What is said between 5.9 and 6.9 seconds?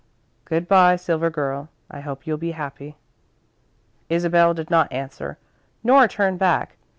turn back.